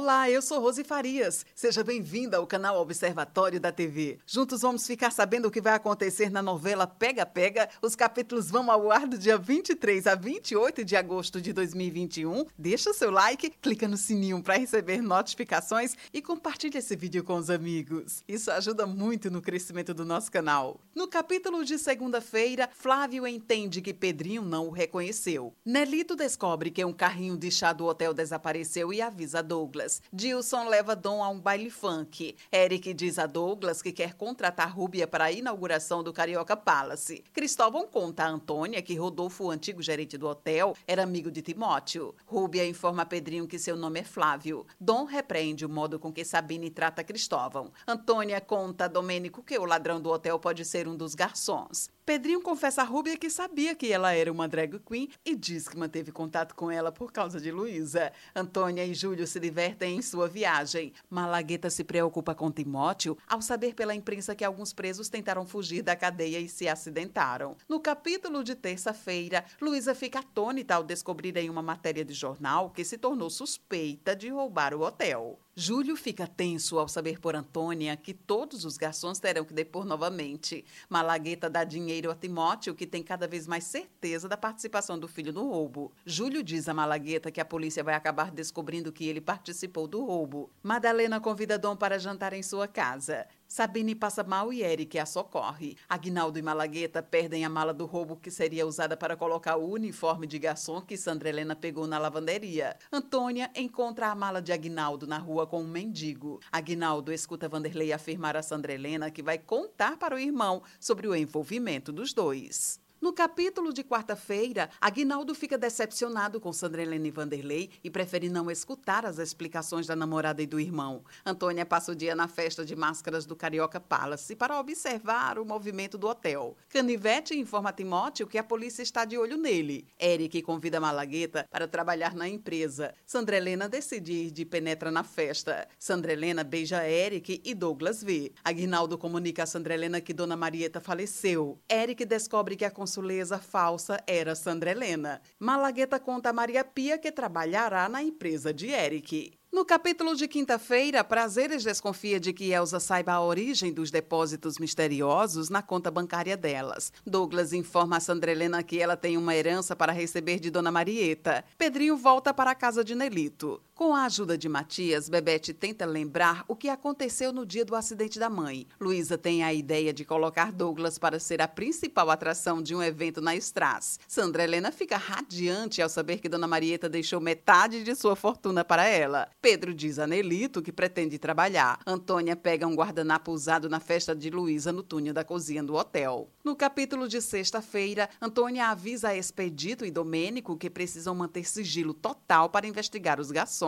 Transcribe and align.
Olá, 0.00 0.30
eu 0.30 0.40
sou 0.40 0.60
Rose 0.60 0.84
Farias. 0.84 1.44
Seja 1.56 1.82
bem-vinda 1.82 2.36
ao 2.36 2.46
canal 2.46 2.80
Observatório 2.80 3.58
da 3.58 3.72
TV. 3.72 4.20
Juntos 4.24 4.60
vamos 4.60 4.86
ficar 4.86 5.10
sabendo 5.10 5.48
o 5.48 5.50
que 5.50 5.60
vai 5.60 5.74
acontecer 5.74 6.30
na 6.30 6.40
novela 6.40 6.86
Pega 6.86 7.26
Pega. 7.26 7.68
Os 7.82 7.96
capítulos 7.96 8.48
vão 8.48 8.70
ao 8.70 8.92
ar 8.92 9.08
do 9.08 9.18
dia 9.18 9.36
23 9.36 10.06
a 10.06 10.14
28 10.14 10.84
de 10.84 10.94
agosto 10.94 11.40
de 11.40 11.52
2021. 11.52 12.46
Deixa 12.56 12.92
seu 12.92 13.10
like, 13.10 13.50
clica 13.60 13.88
no 13.88 13.96
sininho 13.96 14.40
para 14.40 14.56
receber 14.56 15.02
notificações 15.02 15.96
e 16.14 16.22
compartilhe 16.22 16.78
esse 16.78 16.94
vídeo 16.94 17.24
com 17.24 17.34
os 17.34 17.50
amigos. 17.50 18.22
Isso 18.28 18.52
ajuda 18.52 18.86
muito 18.86 19.32
no 19.32 19.42
crescimento 19.42 19.92
do 19.92 20.04
nosso 20.04 20.30
canal. 20.30 20.80
No 20.94 21.08
capítulo 21.08 21.64
de 21.64 21.76
segunda-feira, 21.76 22.70
Flávio 22.72 23.26
entende 23.26 23.82
que 23.82 23.92
Pedrinho 23.92 24.42
não 24.42 24.68
o 24.68 24.70
reconheceu. 24.70 25.52
Nelito 25.66 26.14
descobre 26.14 26.70
que 26.70 26.84
um 26.84 26.92
carrinho 26.92 27.36
de 27.36 27.50
chá 27.50 27.72
do 27.72 27.84
hotel 27.84 28.14
desapareceu 28.14 28.92
e 28.92 29.02
avisa 29.02 29.42
Douglas. 29.42 29.87
Douglas. 29.88 30.02
Dilson 30.12 30.68
leva 30.68 30.94
Dom 30.94 31.22
a 31.22 31.28
um 31.28 31.40
baile 31.40 31.70
funk. 31.70 32.36
Eric 32.52 32.92
diz 32.92 33.18
a 33.18 33.26
Douglas 33.26 33.80
que 33.80 33.92
quer 33.92 34.14
contratar 34.14 34.74
Rúbia 34.74 35.06
para 35.06 35.24
a 35.24 35.32
inauguração 35.32 36.02
do 36.02 36.12
Carioca 36.12 36.56
Palace. 36.56 37.24
Cristóvão 37.32 37.86
conta 37.86 38.24
a 38.24 38.28
Antônia 38.28 38.82
que 38.82 38.94
Rodolfo, 38.94 39.44
o 39.44 39.50
antigo 39.50 39.82
gerente 39.82 40.18
do 40.18 40.28
hotel, 40.28 40.76
era 40.86 41.02
amigo 41.02 41.30
de 41.30 41.40
Timóteo. 41.40 42.14
Rúbia 42.26 42.66
informa 42.66 43.02
a 43.02 43.06
Pedrinho 43.06 43.48
que 43.48 43.58
seu 43.58 43.76
nome 43.76 44.00
é 44.00 44.04
Flávio. 44.04 44.66
Dom 44.78 45.04
repreende 45.04 45.64
o 45.64 45.68
modo 45.68 45.98
com 45.98 46.12
que 46.12 46.24
Sabine 46.24 46.70
trata 46.70 47.02
Cristóvão. 47.02 47.72
Antônia 47.86 48.40
conta 48.40 48.84
a 48.84 48.88
Domênico 48.88 49.42
que 49.42 49.58
o 49.58 49.64
ladrão 49.64 50.00
do 50.00 50.10
hotel 50.10 50.38
pode 50.38 50.64
ser 50.64 50.86
um 50.86 50.96
dos 50.96 51.14
garçons. 51.14 51.88
Pedrinho 52.04 52.40
confessa 52.40 52.80
a 52.80 52.84
Rúbia 52.86 53.18
que 53.18 53.28
sabia 53.28 53.74
que 53.74 53.92
ela 53.92 54.14
era 54.14 54.32
uma 54.32 54.48
drag 54.48 54.78
queen 54.78 55.10
e 55.26 55.36
diz 55.36 55.68
que 55.68 55.76
manteve 55.76 56.10
contato 56.10 56.54
com 56.54 56.70
ela 56.70 56.90
por 56.90 57.12
causa 57.12 57.38
de 57.38 57.50
Luísa. 57.50 58.10
Antônia 58.34 58.82
e 58.82 58.94
Júlio 58.94 59.26
se 59.26 59.38
divertem 59.38 59.77
em 59.86 60.02
sua 60.02 60.28
viagem. 60.28 60.92
Malagueta 61.10 61.70
se 61.70 61.84
preocupa 61.84 62.34
com 62.34 62.50
Timóteo 62.50 63.16
ao 63.26 63.42
saber 63.42 63.74
pela 63.74 63.94
imprensa 63.94 64.34
que 64.34 64.44
alguns 64.44 64.72
presos 64.72 65.08
tentaram 65.08 65.46
fugir 65.46 65.82
da 65.82 65.96
cadeia 65.96 66.38
e 66.38 66.48
se 66.48 66.68
acidentaram. 66.68 67.56
No 67.68 67.80
capítulo 67.80 68.42
de 68.42 68.54
terça-feira, 68.54 69.44
Luísa 69.60 69.94
fica 69.94 70.20
atônita 70.20 70.74
ao 70.74 70.84
descobrir 70.84 71.36
em 71.36 71.50
uma 71.50 71.62
matéria 71.62 72.04
de 72.04 72.14
jornal 72.14 72.70
que 72.70 72.84
se 72.84 72.98
tornou 72.98 73.30
suspeita 73.30 74.14
de 74.14 74.28
roubar 74.28 74.74
o 74.74 74.82
hotel. 74.82 75.38
Júlio 75.60 75.96
fica 75.96 76.24
tenso 76.24 76.78
ao 76.78 76.86
saber 76.86 77.18
por 77.18 77.34
Antônia 77.34 77.96
que 77.96 78.14
todos 78.14 78.64
os 78.64 78.76
garçons 78.76 79.18
terão 79.18 79.44
que 79.44 79.52
depor 79.52 79.84
novamente. 79.84 80.64
Malagueta 80.88 81.50
dá 81.50 81.64
dinheiro 81.64 82.12
a 82.12 82.14
Timóteo, 82.14 82.76
que 82.76 82.86
tem 82.86 83.02
cada 83.02 83.26
vez 83.26 83.44
mais 83.48 83.64
certeza 83.64 84.28
da 84.28 84.36
participação 84.36 84.96
do 84.96 85.08
filho 85.08 85.32
no 85.32 85.50
roubo. 85.50 85.90
Júlio 86.06 86.44
diz 86.44 86.68
a 86.68 86.74
Malagueta 86.74 87.32
que 87.32 87.40
a 87.40 87.44
polícia 87.44 87.82
vai 87.82 87.94
acabar 87.94 88.30
descobrindo 88.30 88.92
que 88.92 89.08
ele 89.08 89.20
participou 89.20 89.88
do 89.88 90.04
roubo. 90.04 90.48
Madalena 90.62 91.18
convida 91.18 91.58
Dom 91.58 91.74
para 91.74 91.98
jantar 91.98 92.32
em 92.34 92.42
sua 92.44 92.68
casa. 92.68 93.26
Sabine 93.48 93.94
passa 93.94 94.22
mal 94.22 94.52
e 94.52 94.62
Eric 94.62 94.98
a 94.98 95.06
socorre. 95.06 95.74
Agnaldo 95.88 96.38
e 96.38 96.42
Malagueta 96.42 97.02
perdem 97.02 97.46
a 97.46 97.48
mala 97.48 97.72
do 97.72 97.86
roubo 97.86 98.14
que 98.14 98.30
seria 98.30 98.66
usada 98.66 98.94
para 98.94 99.16
colocar 99.16 99.56
o 99.56 99.70
uniforme 99.70 100.26
de 100.26 100.38
garçom 100.38 100.82
que 100.82 100.98
Sandra 100.98 101.30
Helena 101.30 101.56
pegou 101.56 101.86
na 101.86 101.98
lavanderia. 101.98 102.76
Antônia 102.92 103.50
encontra 103.56 104.08
a 104.08 104.14
mala 104.14 104.42
de 104.42 104.52
Agnaldo 104.52 105.06
na 105.06 105.16
rua 105.16 105.46
com 105.46 105.62
um 105.62 105.66
mendigo. 105.66 106.40
Agnaldo 106.52 107.10
escuta 107.10 107.48
Vanderlei 107.48 107.90
afirmar 107.90 108.36
a 108.36 108.42
Sandra 108.42 108.74
Helena 108.74 109.10
que 109.10 109.22
vai 109.22 109.38
contar 109.38 109.96
para 109.96 110.14
o 110.14 110.18
irmão 110.18 110.62
sobre 110.78 111.08
o 111.08 111.16
envolvimento 111.16 111.90
dos 111.90 112.12
dois. 112.12 112.78
No 113.00 113.12
capítulo 113.12 113.72
de 113.72 113.84
quarta-feira, 113.84 114.68
Aguinaldo 114.80 115.32
fica 115.32 115.56
decepcionado 115.56 116.40
com 116.40 116.52
Sandra 116.52 116.82
Helena 116.82 117.08
Vanderlei 117.12 117.70
e 117.82 117.88
prefere 117.88 118.28
não 118.28 118.50
escutar 118.50 119.06
as 119.06 119.18
explicações 119.18 119.86
da 119.86 119.94
namorada 119.94 120.42
e 120.42 120.46
do 120.48 120.58
irmão. 120.58 121.04
Antônia 121.24 121.64
passa 121.64 121.92
o 121.92 121.94
dia 121.94 122.16
na 122.16 122.26
festa 122.26 122.64
de 122.64 122.74
máscaras 122.74 123.24
do 123.24 123.36
Carioca 123.36 123.78
Palace 123.78 124.34
para 124.34 124.58
observar 124.58 125.38
o 125.38 125.44
movimento 125.44 125.96
do 125.96 126.08
hotel. 126.08 126.56
Canivete 126.68 127.38
informa 127.38 127.72
Timóteo 127.72 128.26
que 128.26 128.36
a 128.36 128.42
polícia 128.42 128.82
está 128.82 129.04
de 129.04 129.16
olho 129.16 129.36
nele. 129.36 129.86
Eric 129.96 130.42
convida 130.42 130.80
Malagueta 130.80 131.46
para 131.52 131.68
trabalhar 131.68 132.16
na 132.16 132.28
empresa. 132.28 132.92
Sandra 133.06 133.36
Helena 133.36 133.68
decide 133.68 134.12
ir 134.12 134.30
de 134.32 134.44
penetra 134.44 134.90
na 134.90 135.04
festa. 135.04 135.68
Sandra 135.78 136.12
Helena 136.12 136.42
beija 136.42 136.84
Eric 136.84 137.40
e 137.44 137.54
Douglas 137.54 138.02
vê. 138.02 138.32
Aguinaldo 138.42 138.98
comunica 138.98 139.44
a 139.44 139.46
Sandra 139.46 139.74
Helena 139.74 140.00
que 140.00 140.12
Dona 140.12 140.36
Marieta 140.36 140.80
faleceu. 140.80 141.60
Eric 141.70 142.04
descobre 142.04 142.56
que 142.56 142.64
a 142.64 142.70
consuleza 142.88 143.38
falsa 143.38 144.02
era 144.06 144.34
Sandra 144.34 144.70
Helena. 144.70 145.20
Malagueta 145.38 146.00
conta 146.00 146.30
a 146.30 146.32
Maria 146.32 146.64
Pia 146.64 146.96
que 146.96 147.12
trabalhará 147.12 147.86
na 147.86 148.02
empresa 148.02 148.52
de 148.52 148.68
Eric. 148.68 149.38
No 149.52 149.64
capítulo 149.64 150.14
de 150.14 150.26
quinta-feira, 150.26 151.04
Prazeres 151.04 151.64
desconfia 151.64 152.18
de 152.18 152.32
que 152.32 152.52
Elsa 152.52 152.80
saiba 152.80 153.12
a 153.12 153.20
origem 153.20 153.72
dos 153.72 153.90
depósitos 153.90 154.58
misteriosos 154.58 155.50
na 155.50 155.62
conta 155.62 155.90
bancária 155.90 156.36
delas. 156.36 156.92
Douglas 157.06 157.52
informa 157.52 157.98
a 157.98 158.00
Sandra 158.00 158.30
Helena 158.30 158.62
que 158.62 158.78
ela 158.78 158.96
tem 158.96 159.16
uma 159.18 159.34
herança 159.34 159.76
para 159.76 159.92
receber 159.92 160.38
de 160.38 160.50
Dona 160.50 160.70
Marieta. 160.70 161.44
Pedrinho 161.58 161.96
volta 161.96 162.32
para 162.32 162.52
a 162.52 162.54
casa 162.54 162.82
de 162.82 162.94
Nelito. 162.94 163.60
Com 163.78 163.94
a 163.94 164.06
ajuda 164.06 164.36
de 164.36 164.48
Matias, 164.48 165.08
Bebete 165.08 165.54
tenta 165.54 165.86
lembrar 165.86 166.44
o 166.48 166.56
que 166.56 166.68
aconteceu 166.68 167.32
no 167.32 167.46
dia 167.46 167.64
do 167.64 167.76
acidente 167.76 168.18
da 168.18 168.28
mãe. 168.28 168.66
Luísa 168.80 169.16
tem 169.16 169.44
a 169.44 169.54
ideia 169.54 169.92
de 169.92 170.04
colocar 170.04 170.50
Douglas 170.50 170.98
para 170.98 171.20
ser 171.20 171.40
a 171.40 171.46
principal 171.46 172.10
atração 172.10 172.60
de 172.60 172.74
um 172.74 172.82
evento 172.82 173.20
na 173.20 173.36
Strass. 173.36 174.00
Sandra 174.08 174.42
Helena 174.42 174.72
fica 174.72 174.96
radiante 174.96 175.80
ao 175.80 175.88
saber 175.88 176.18
que 176.18 176.28
Dona 176.28 176.48
Marieta 176.48 176.88
deixou 176.88 177.20
metade 177.20 177.84
de 177.84 177.94
sua 177.94 178.16
fortuna 178.16 178.64
para 178.64 178.84
ela. 178.84 179.28
Pedro 179.40 179.72
diz 179.72 180.00
a 180.00 180.08
Nelito 180.08 180.60
que 180.60 180.72
pretende 180.72 181.16
trabalhar. 181.16 181.78
Antônia 181.86 182.34
pega 182.34 182.66
um 182.66 182.74
guardanapo 182.74 183.30
usado 183.30 183.68
na 183.68 183.78
festa 183.78 184.12
de 184.12 184.28
Luísa 184.28 184.72
no 184.72 184.82
túnel 184.82 185.14
da 185.14 185.22
cozinha 185.22 185.62
do 185.62 185.74
hotel. 185.76 186.28
No 186.42 186.56
capítulo 186.56 187.06
de 187.06 187.22
sexta-feira, 187.22 188.10
Antônia 188.20 188.70
avisa 188.70 189.10
a 189.10 189.16
Expedito 189.16 189.84
e 189.84 189.90
Domênico 189.92 190.56
que 190.56 190.68
precisam 190.68 191.14
manter 191.14 191.44
sigilo 191.44 191.94
total 191.94 192.48
para 192.48 192.66
investigar 192.66 193.20
os 193.20 193.30
garçons. 193.30 193.67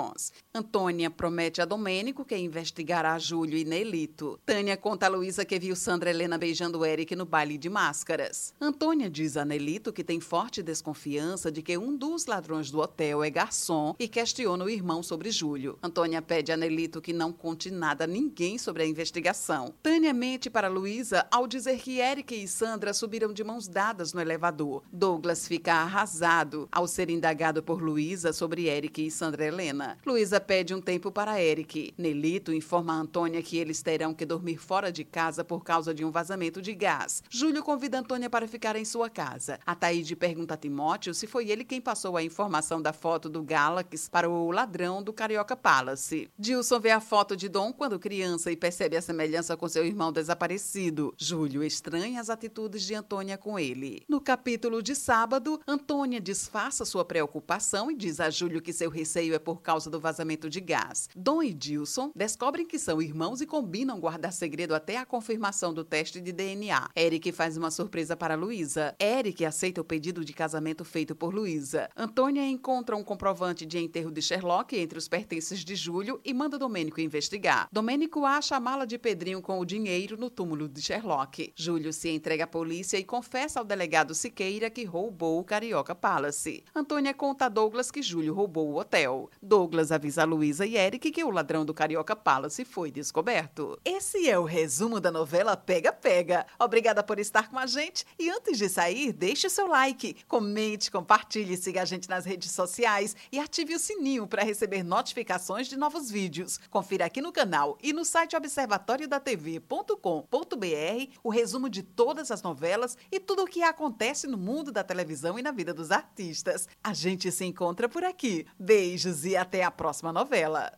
Antônia 0.53 1.11
promete 1.11 1.61
a 1.61 1.65
Domênico 1.65 2.25
que 2.25 2.37
investigará 2.37 3.19
Júlio 3.19 3.57
e 3.57 3.65
Nelito. 3.65 4.41
Tânia 4.45 4.77
conta 4.77 5.07
a 5.07 5.09
Luísa 5.09 5.45
que 5.45 5.59
viu 5.59 5.77
Sandra 5.77 6.11
Helena 6.11 6.37
beijando 6.37 6.85
Eric 6.85 7.15
no 7.15 7.25
baile 7.25 7.57
de 7.57 7.69
máscaras. 7.69 8.55
Antônia 8.61 9.09
diz 9.09 9.37
a 9.37 9.45
Nelito 9.45 9.93
que 9.93 10.03
tem 10.03 10.19
forte 10.19 10.63
desconfiança 10.63 11.53
de 11.53 11.63
que 11.63 11.79
um 11.79 11.97
dos 11.97 12.27
ladrões 12.27 12.71
do 12.71 12.81
hotel 12.81 13.23
é 13.23 13.31
garçom 13.31 13.95
e 13.99 14.09
questiona 14.09 14.65
o 14.65 14.71
irmão 14.71 15.03
sobre 15.03 15.31
Júlio. 15.31 15.79
Antônia 15.83 16.21
pede 16.21 16.51
a 16.51 16.57
Nelito 16.57 17.01
que 17.01 17.13
não 17.13 17.33
conte 17.33 17.71
nada 17.71 18.05
a 18.05 18.07
ninguém 18.07 18.59
sobre 18.59 18.83
a 18.83 18.87
investigação. 18.87 19.75
Tânia 19.83 20.13
mente 20.13 20.51
para 20.51 20.69
Luísa 20.69 21.27
ao 21.31 21.47
dizer 21.47 21.79
que 21.79 21.99
Eric 21.99 22.35
e 22.35 22.49
Sandra 22.49 22.93
subiram 22.93 23.33
de 23.33 23.45
mãos 23.45 23.69
dadas 23.69 24.13
no 24.13 24.21
elevador. 24.21 24.83
Douglas 24.93 25.47
fica 25.47 25.75
arrasado 25.75 26.69
ao 26.73 26.89
ser 26.89 27.11
indagado 27.11 27.63
por 27.63 27.83
Luísa 27.83 28.33
sobre 28.33 28.67
Eric 28.67 29.07
e 29.07 29.11
Sandra 29.11 29.45
Helena. 29.45 29.90
Luísa 30.05 30.41
pede 30.41 30.75
um 30.75 30.81
tempo 30.81 31.11
para 31.11 31.41
Eric. 31.41 31.95
Nelito 31.97 32.53
informa 32.53 32.95
a 32.95 32.97
Antônia 32.97 33.43
que 33.43 33.57
eles 33.57 33.83
terão 33.83 34.15
que 34.15 34.27
dormir 34.27 34.57
fora 34.57 34.91
de 34.91 35.05
casa 35.05 35.45
por 35.45 35.65
causa 35.65 35.95
de 35.95 36.05
um 36.05 36.11
vazamento 36.11 36.61
de 36.61 36.75
gás. 36.75 37.23
Júlio 37.31 37.63
convida 37.63 37.99
Antônia 37.99 38.29
para 38.29 38.47
ficar 38.47 38.77
em 38.77 38.85
sua 38.85 39.09
casa. 39.09 39.59
A 39.65 39.75
Taíde 39.75 40.15
pergunta 40.17 40.55
a 40.55 40.57
Timóteo 40.57 41.15
se 41.15 41.27
foi 41.27 41.49
ele 41.49 41.65
quem 41.65 41.81
passou 41.81 42.17
a 42.17 42.23
informação 42.23 42.83
da 42.83 42.93
foto 42.93 43.29
do 43.29 43.43
Galax 43.43 44.09
para 44.09 44.29
o 44.29 44.51
ladrão 44.51 45.03
do 45.03 45.13
Carioca 45.13 45.57
Palace. 45.57 46.29
Dilson 46.39 46.81
vê 46.81 46.91
a 46.91 47.01
foto 47.01 47.37
de 47.37 47.49
Dom 47.49 47.73
quando 47.73 47.99
criança 47.99 48.51
e 48.53 48.57
percebe 48.57 48.97
a 48.97 49.03
semelhança 49.03 49.57
com 49.57 49.69
seu 49.69 49.87
irmão 49.87 50.13
desaparecido. 50.13 51.15
Júlio 51.17 51.65
estranha 51.65 52.21
as 52.21 52.29
atitudes 52.29 52.83
de 52.83 52.95
Antônia 52.95 53.39
com 53.39 53.59
ele. 53.59 54.03
No 54.09 54.21
capítulo 54.21 54.83
de 54.83 54.95
sábado, 54.95 55.61
Antônia 55.67 56.21
disfarça 56.21 56.85
sua 56.85 57.05
preocupação 57.05 57.91
e 57.91 57.97
diz 57.97 58.21
a 58.21 58.29
Júlio 58.29 58.61
que 58.61 58.73
seu 58.73 58.91
receio 58.91 59.35
é 59.35 59.39
por 59.39 59.63
causa 59.63 59.80
causa 59.81 59.89
do 59.89 59.99
vazamento 59.99 60.51
de 60.51 60.61
gás. 60.61 61.09
Dom 61.17 61.43
e 61.43 61.55
Dilson 61.55 62.13
descobrem 62.15 62.67
que 62.67 62.79
são 62.79 63.01
irmãos 63.01 63.41
e 63.41 63.47
combinam 63.47 63.99
guardar 63.99 64.31
segredo 64.31 64.75
até 64.75 64.99
a 64.99 65.07
confirmação 65.07 65.73
do 65.73 65.83
teste 65.83 66.21
de 66.21 66.33
DNA. 66.33 66.91
Eric 66.95 67.33
faz 67.33 67.57
uma 67.57 67.71
surpresa 67.71 68.15
para 68.15 68.35
Luísa. 68.35 68.95
Eric 69.01 69.43
aceita 69.43 69.81
o 69.81 69.85
pedido 69.85 70.23
de 70.23 70.35
casamento 70.35 70.85
feito 70.85 71.17
por 71.17 71.33
Luísa. 71.33 71.89
Antônia 71.97 72.47
encontra 72.47 72.95
um 72.95 73.03
comprovante 73.03 73.65
de 73.65 73.79
enterro 73.79 74.11
de 74.11 74.21
Sherlock 74.21 74.77
entre 74.77 74.99
os 74.99 75.09
pertences 75.09 75.61
de 75.61 75.75
Júlio 75.75 76.21
e 76.23 76.35
manda 76.35 76.59
Domênico 76.59 77.01
investigar. 77.01 77.67
Domênico 77.73 78.27
acha 78.27 78.57
a 78.57 78.61
mala 78.61 78.87
de 78.87 78.99
Pedrinho 78.99 79.41
com 79.41 79.61
o 79.61 79.65
dinheiro 79.65 80.19
no 80.19 80.29
túmulo 80.29 80.69
de 80.69 80.83
Sherlock. 80.83 81.55
Júlio 81.57 81.91
se 81.91 82.11
entrega 82.11 82.45
à 82.45 82.47
polícia 82.47 82.99
e 82.99 83.05
confessa 83.05 83.61
ao 83.61 83.65
delegado 83.65 84.15
Siqueira 84.15 84.69
que 84.69 84.85
roubou 84.85 85.41
o 85.41 85.45
Carioca 85.45 85.95
Palace. 85.95 86.65
Antônia 86.75 87.15
conta 87.15 87.47
a 87.47 87.49
Douglas 87.49 87.91
que 87.91 88.03
Júlio 88.03 88.35
roubou 88.35 88.69
o 88.69 88.79
hotel. 88.79 89.31
Douglas 89.41 89.70
Douglas 89.71 89.93
avisa 89.93 90.23
a 90.23 90.25
Luísa 90.25 90.67
e 90.67 90.77
Eric 90.77 91.13
que 91.13 91.23
o 91.23 91.31
ladrão 91.31 91.65
do 91.65 91.73
Carioca 91.73 92.17
Palace 92.17 92.65
foi 92.65 92.91
descoberto. 92.91 93.79
Esse 93.85 94.29
é 94.29 94.37
o 94.37 94.43
resumo 94.43 94.99
da 94.99 95.13
novela 95.13 95.57
Pega 95.57 95.93
Pega. 95.93 96.45
Obrigada 96.59 97.05
por 97.05 97.21
estar 97.21 97.49
com 97.49 97.57
a 97.57 97.67
gente 97.67 98.05
e 98.19 98.29
antes 98.29 98.59
de 98.59 98.69
sair, 98.69 99.13
deixe 99.13 99.49
seu 99.49 99.69
like, 99.69 100.17
comente, 100.27 100.91
compartilhe, 100.91 101.57
siga 101.57 101.83
a 101.83 101.85
gente 101.85 102.09
nas 102.09 102.25
redes 102.25 102.51
sociais 102.51 103.15
e 103.31 103.39
ative 103.39 103.77
o 103.77 103.79
sininho 103.79 104.27
para 104.27 104.43
receber 104.43 104.83
notificações 104.83 105.69
de 105.69 105.77
novos 105.77 106.11
vídeos. 106.11 106.59
Confira 106.69 107.05
aqui 107.05 107.23
no 107.23 107.31
canal 107.31 107.79
e 107.81 107.93
no 107.93 108.05
site 108.05 108.35
observatoriodatv.com.br 108.35 111.15
o 111.23 111.31
resumo 111.31 111.71
de 111.71 111.85
todas 111.85 112.33
as 112.33 112.43
novelas 112.43 112.99
e 113.13 113.21
tudo 113.21 113.45
o 113.45 113.47
que 113.47 113.63
acontece 113.63 114.27
no 114.27 114.37
mundo 114.37 114.73
da 114.73 114.83
televisão 114.83 115.39
e 115.39 115.43
na 115.43 115.53
vida 115.53 115.73
dos 115.73 115.93
artistas. 115.93 116.69
A 116.83 116.93
gente 116.93 117.31
se 117.31 117.45
encontra 117.45 117.89
por 117.89 118.03
aqui. 118.03 118.45
Beijos 118.59 119.25
e 119.25 119.37
até 119.61 119.65
a 119.65 119.71
próxima 119.71 120.11
novela. 120.11 120.73